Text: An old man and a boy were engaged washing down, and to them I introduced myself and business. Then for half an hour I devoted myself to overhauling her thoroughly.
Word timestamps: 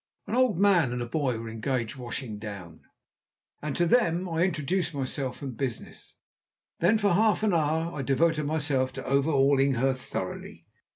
An 0.25 0.33
old 0.33 0.57
man 0.57 0.91
and 0.91 0.99
a 0.99 1.05
boy 1.05 1.37
were 1.37 1.47
engaged 1.47 1.95
washing 1.95 2.39
down, 2.39 2.81
and 3.61 3.75
to 3.75 3.85
them 3.85 4.27
I 4.27 4.41
introduced 4.41 4.95
myself 4.95 5.43
and 5.43 5.55
business. 5.55 6.15
Then 6.79 6.97
for 6.97 7.13
half 7.13 7.43
an 7.43 7.53
hour 7.53 7.93
I 7.93 8.01
devoted 8.01 8.45
myself 8.47 8.91
to 8.93 9.05
overhauling 9.05 9.73
her 9.73 9.93
thoroughly. 9.93 10.65